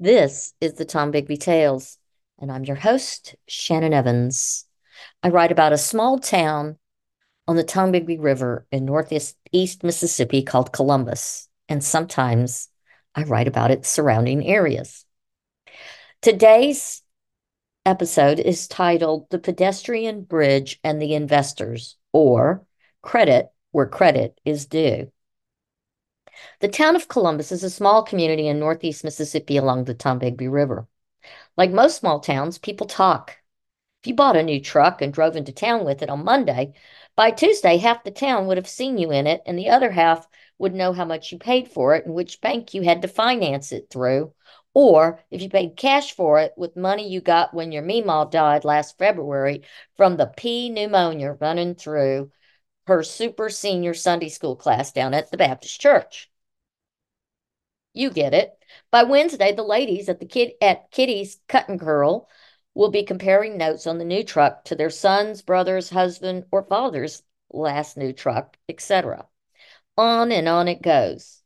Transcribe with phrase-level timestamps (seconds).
[0.00, 1.98] This is the Tombigbee Tales,
[2.38, 4.64] and I'm your host, Shannon Evans.
[5.24, 6.78] I write about a small town
[7.48, 12.68] on the Tombigbee River in northeast East Mississippi called Columbus, and sometimes
[13.16, 15.04] I write about its surrounding areas.
[16.22, 17.02] Today's
[17.84, 22.64] episode is titled The Pedestrian Bridge and the Investors, or
[23.02, 25.10] Credit Where Credit is Due.
[26.60, 30.86] The town of Columbus is a small community in northeast Mississippi along the Tombigbee River.
[31.56, 33.38] Like most small towns, people talk.
[34.02, 36.74] If you bought a new truck and drove into town with it on Monday,
[37.16, 40.28] by Tuesday, half the town would have seen you in it, and the other half
[40.58, 43.72] would know how much you paid for it and which bank you had to finance
[43.72, 44.32] it through,
[44.74, 48.64] or if you paid cash for it with money you got when your Meemaw died
[48.64, 49.62] last February
[49.96, 52.30] from the P pneumonia running through
[52.88, 56.30] her super senior Sunday school class down at the Baptist church.
[57.92, 58.58] You get it.
[58.90, 62.28] By Wednesday, the ladies at the kid at Kitty's Cut and Curl
[62.74, 67.22] will be comparing notes on the new truck to their son's, brother's, husband, or father's
[67.50, 69.26] last new truck, etc.
[69.96, 71.42] On and on it goes.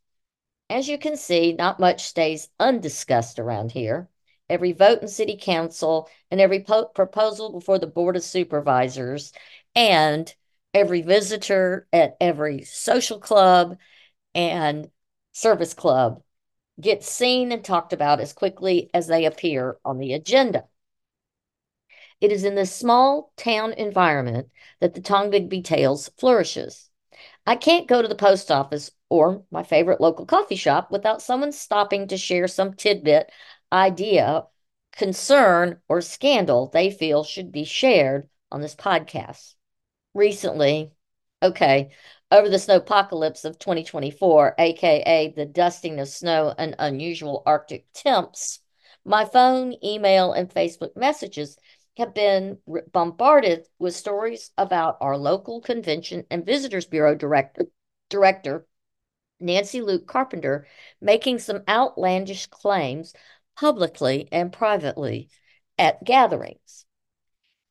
[0.69, 4.09] As you can see, not much stays undiscussed around here.
[4.49, 9.33] Every vote in city council and every proposal before the board of supervisors
[9.75, 10.33] and
[10.73, 13.77] every visitor at every social club
[14.33, 14.89] and
[15.31, 16.21] service club
[16.81, 20.65] gets seen and talked about as quickly as they appear on the agenda.
[22.19, 24.49] It is in this small town environment
[24.79, 26.89] that the Tombigbee Tales flourishes.
[27.45, 31.51] I can't go to the post office or my favorite local coffee shop without someone
[31.51, 33.31] stopping to share some tidbit,
[33.71, 34.45] idea,
[34.91, 39.55] concern, or scandal they feel should be shared on this podcast
[40.13, 40.91] recently,
[41.41, 41.91] okay,
[42.31, 48.59] over the snowpocalypse of 2024, aka the dusting of snow and unusual Arctic temps,
[49.05, 51.57] my phone, email, and Facebook messages
[51.97, 52.57] have been
[52.91, 57.67] bombarded with stories about our local convention and visitors bureau director
[58.09, 58.65] director
[59.39, 60.65] Nancy Luke Carpenter
[61.01, 63.13] making some outlandish claims
[63.55, 65.29] publicly and privately
[65.77, 66.85] at gatherings.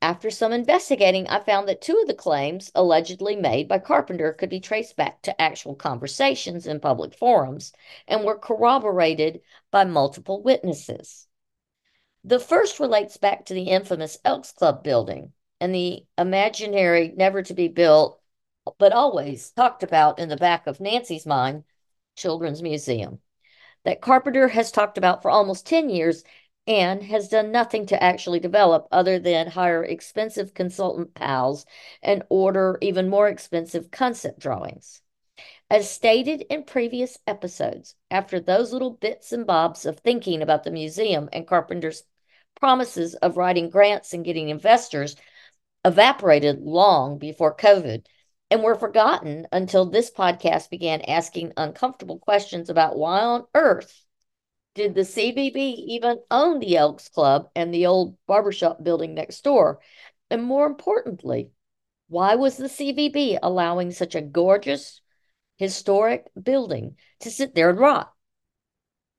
[0.03, 4.51] After some investigating, I found that two of the claims allegedly made by Carpenter could
[4.51, 7.73] be traced back to actual conversations in public forums
[8.09, 11.29] and were corroborated by multiple witnesses.
[12.25, 17.55] The first relates back to the infamous Elks Club building and the imaginary never to
[17.55, 18.21] be built,
[18.79, 21.63] but always talked about in the back of Nancy's mind,
[22.17, 23.21] Children's Museum
[23.84, 26.25] that Carpenter has talked about for almost 10 years
[26.67, 31.67] and has done nothing to actually develop other than hire expensive consultant pals
[32.03, 35.03] and order even more expensive concept drawings.
[35.69, 40.71] As stated in previous episodes, after those little bits and bobs of thinking about the
[40.71, 42.05] museum and Carpenter's
[42.55, 45.17] promises of writing grants and getting investors
[45.84, 48.06] evaporated long before COVID
[48.51, 54.05] and were forgotten until this podcast began asking uncomfortable questions about why on earth
[54.75, 55.56] did the CVB
[55.88, 59.81] even own the Elks Club and the old barbershop building next door?
[60.31, 61.50] And more importantly,
[62.09, 65.00] why was the CVB allowing such a gorgeous,
[65.56, 68.12] historic building to sit there and rot?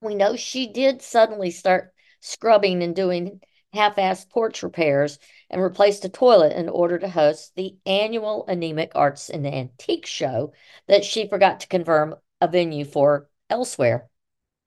[0.02, 3.42] We know she did suddenly start scrubbing and doing
[3.74, 5.18] half assed porch repairs
[5.50, 10.54] and replaced a toilet in order to host the annual Anemic Arts and Antique Show
[10.88, 14.08] that she forgot to confirm a venue for elsewhere.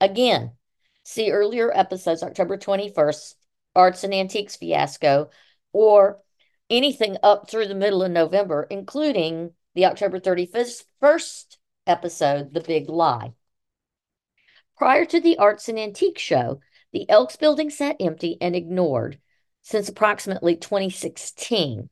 [0.01, 0.56] Again,
[1.09, 3.35] See earlier episodes, October 21st,
[3.73, 5.29] Arts and Antiques Fiasco,
[5.71, 6.19] or
[6.69, 11.55] anything up through the middle of November, including the October 31st
[11.87, 13.31] episode, The Big Lie.
[14.75, 16.59] Prior to the Arts and Antiques Show,
[16.91, 19.17] the Elks building sat empty and ignored
[19.61, 21.89] since approximately 2016.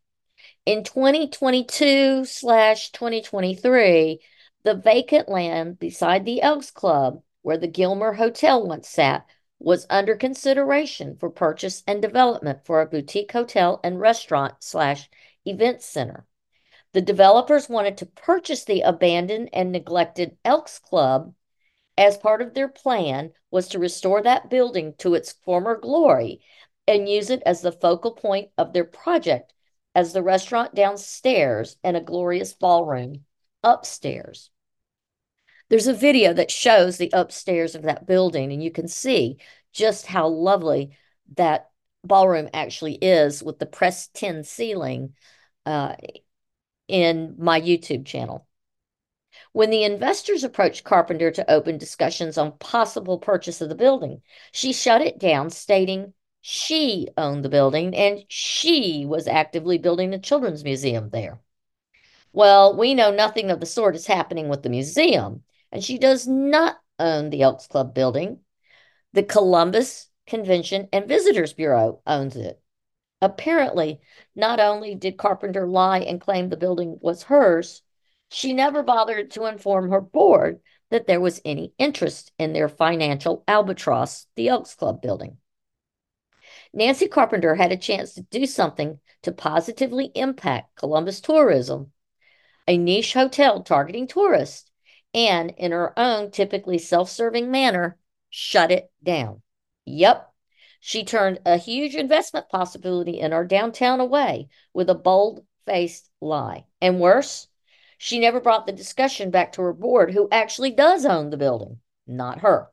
[0.66, 4.20] In 2022 slash 2023,
[4.66, 9.24] the vacant land beside the Elks Club where the Gilmer Hotel once sat,
[9.60, 15.08] was under consideration for purchase and development for a boutique hotel and restaurant slash
[15.46, 16.26] event center.
[16.94, 21.36] The developers wanted to purchase the abandoned and neglected Elks Club
[21.96, 26.42] as part of their plan was to restore that building to its former glory
[26.88, 29.54] and use it as the focal point of their project
[29.94, 33.24] as the restaurant downstairs and a glorious ballroom
[33.64, 34.50] upstairs.
[35.70, 39.38] There's a video that shows the upstairs of that building, and you can see
[39.74, 40.98] just how lovely
[41.36, 41.70] that
[42.04, 45.16] ballroom actually is with the pressed tin ceiling
[45.66, 45.96] uh,
[46.88, 48.48] in my YouTube channel.
[49.52, 54.22] When the investors approached Carpenter to open discussions on possible purchase of the building,
[54.52, 60.20] she shut it down, stating she owned the building and she was actively building a
[60.20, 61.40] children's museum there.
[62.34, 66.28] Well, we know nothing of the sort is happening with the museum, and she does
[66.28, 68.40] not own the Elks Club building.
[69.14, 72.62] The Columbus Convention and Visitors Bureau owns it.
[73.22, 74.02] Apparently,
[74.36, 77.82] not only did Carpenter lie and claim the building was hers,
[78.30, 80.60] she never bothered to inform her board
[80.92, 85.38] that there was any interest in their financial albatross, the Elks Club building.
[86.74, 91.92] Nancy Carpenter had a chance to do something to positively impact Columbus tourism,
[92.68, 94.70] a niche hotel targeting tourists,
[95.16, 97.98] and in her own typically self serving manner,
[98.30, 99.42] shut it down.
[99.86, 100.30] Yep,
[100.82, 106.66] she turned a huge investment possibility in our downtown away with a bold faced lie.
[106.82, 107.48] And worse,
[107.98, 111.80] she never brought the discussion back to her board, who actually does own the building,
[112.06, 112.70] not her.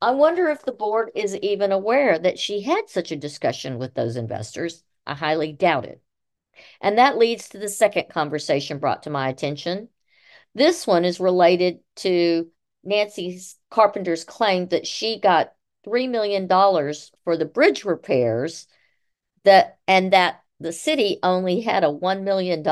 [0.00, 3.94] I wonder if the board is even aware that she had such a discussion with
[3.94, 4.82] those investors.
[5.06, 6.02] I highly doubt it.
[6.80, 9.90] And that leads to the second conversation brought to my attention.
[10.54, 12.50] This one is related to
[12.84, 13.40] Nancy
[13.70, 15.54] Carpenter's claim that she got
[15.86, 16.46] $3 million
[17.24, 18.66] for the bridge repairs
[19.44, 22.64] that and that the city only had a $1 million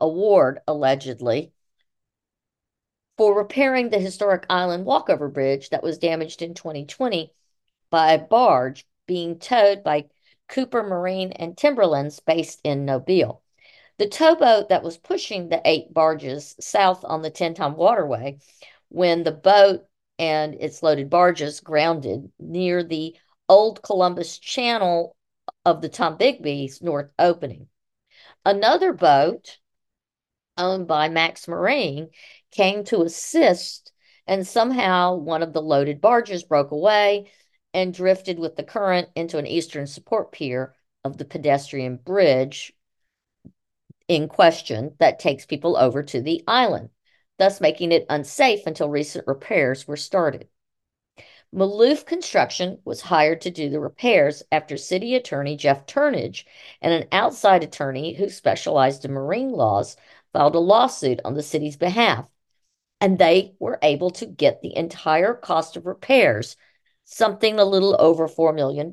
[0.00, 1.52] award, allegedly,
[3.16, 7.32] for repairing the historic island walkover bridge that was damaged in 2020
[7.90, 10.06] by a barge being towed by
[10.48, 13.41] Cooper Marine and Timberlands based in Mobile.
[14.02, 18.40] The towboat that was pushing the eight barges south on the Tenn-Tom Waterway
[18.88, 19.86] when the boat
[20.18, 23.16] and its loaded barges grounded near the
[23.48, 25.14] old Columbus Channel
[25.64, 27.68] of the Tombigbee north opening.
[28.44, 29.58] Another boat
[30.58, 32.10] owned by Max Marine
[32.50, 33.92] came to assist,
[34.26, 37.30] and somehow one of the loaded barges broke away
[37.72, 40.74] and drifted with the current into an eastern support pier
[41.04, 42.72] of the pedestrian bridge
[44.12, 46.90] in question that takes people over to the island,
[47.38, 50.48] thus making it unsafe until recent repairs were started.
[51.54, 56.44] Maloof Construction was hired to do the repairs after City Attorney Jeff Turnage
[56.82, 59.96] and an outside attorney who specialized in marine laws
[60.34, 62.26] filed a lawsuit on the city's behalf,
[63.00, 66.56] and they were able to get the entire cost of repairs,
[67.04, 68.92] something a little over $4 million.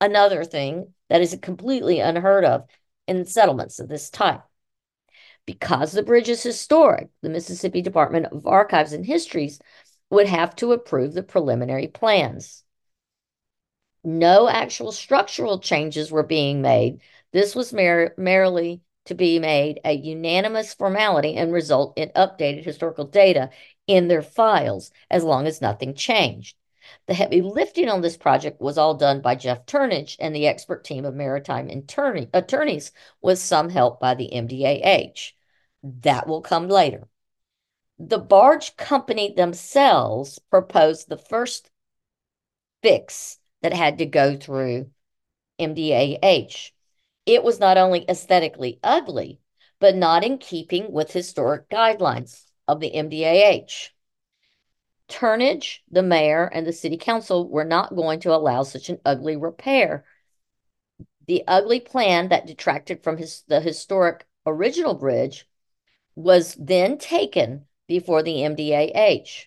[0.00, 2.68] Another thing that is completely unheard of
[3.06, 4.42] in settlements of this type.
[5.46, 9.60] Because the bridge is historic, the Mississippi Department of Archives and Histories
[10.10, 12.64] would have to approve the preliminary plans.
[14.04, 17.00] No actual structural changes were being made.
[17.32, 23.04] This was mer- merely to be made a unanimous formality and result in updated historical
[23.04, 23.50] data
[23.86, 26.56] in their files as long as nothing changed.
[27.06, 30.84] The heavy lifting on this project was all done by Jeff Turnage and the expert
[30.84, 35.32] team of maritime attorney, attorneys with some help by the MDAH.
[35.82, 37.08] That will come later.
[37.98, 41.70] The barge company themselves proposed the first
[42.82, 44.90] fix that had to go through
[45.58, 46.72] MDAH
[47.26, 49.40] it was not only aesthetically ugly,
[49.78, 53.90] but not in keeping with historic guidelines of the MDAH.
[55.12, 59.36] Turnage, the mayor, and the city council were not going to allow such an ugly
[59.36, 60.04] repair.
[61.26, 65.46] The ugly plan that detracted from his, the historic original bridge
[66.14, 69.46] was then taken before the MDAH.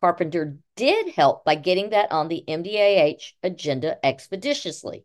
[0.00, 5.04] Carpenter did help by getting that on the MDAH agenda expeditiously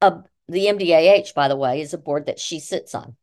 [0.00, 3.16] a, the MDAH, by the way, is a board that she sits on.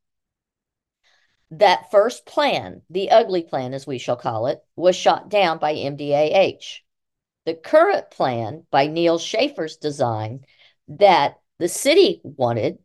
[1.60, 5.76] That first plan, the ugly plan, as we shall call it, was shot down by
[5.76, 6.80] MDAH.
[7.46, 10.46] The current plan by Neil Schaefer's design
[10.88, 12.80] that the city wanted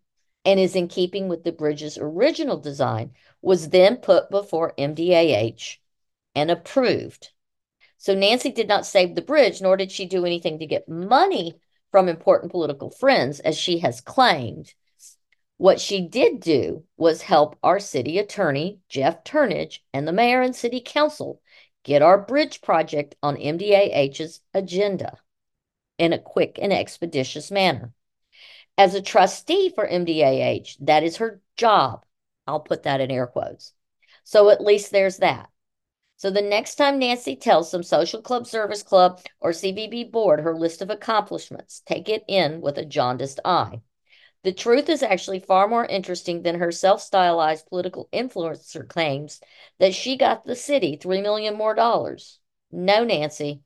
[0.44, 5.78] and is in keeping with the bridge's original design was then put before MDAH
[6.34, 7.30] and approved.
[7.96, 11.58] So Nancy did not save the bridge, nor did she do anything to get money
[11.90, 14.74] from important political friends, as she has claimed.
[15.58, 20.54] What she did do was help our city attorney, Jeff Turnage, and the mayor and
[20.54, 21.42] city council
[21.82, 25.18] get our bridge project on MDAH's agenda
[25.98, 27.92] in a quick and expeditious manner.
[28.76, 32.04] As a trustee for MDAH, that is her job.
[32.46, 33.72] I'll put that in air quotes.
[34.22, 35.50] So at least there's that.
[36.18, 40.56] So the next time Nancy tells some social club, service club, or CVB board her
[40.56, 43.80] list of accomplishments, take it in with a jaundiced eye.
[44.48, 49.42] The truth is actually far more interesting than her self-stylized political influencer claims
[49.78, 52.38] that she got the city three million more dollars.
[52.72, 53.60] No, Nancy.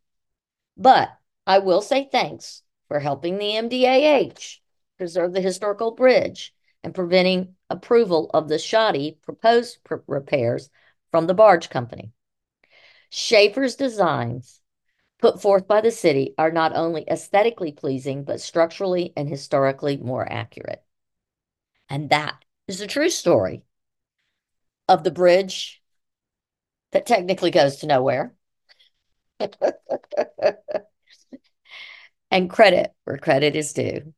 [0.76, 4.58] But I will say thanks for helping the MDAH
[4.98, 10.68] preserve the historical bridge and preventing approval of the shoddy proposed repairs
[11.12, 12.10] from the barge company.
[13.08, 14.60] Schaefer's designs
[15.22, 20.30] put forth by the city are not only aesthetically pleasing, but structurally and historically more
[20.30, 20.82] accurate.
[21.88, 23.62] And that is the true story
[24.88, 25.80] of the bridge
[26.90, 28.34] that technically goes to nowhere.
[32.32, 34.12] and credit where credit is due.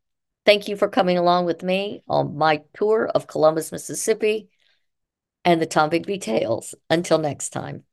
[0.47, 4.49] Thank you for coming along with me on my tour of Columbus, Mississippi
[5.45, 6.75] and the Tombigbee Tales.
[6.89, 7.85] Until next time.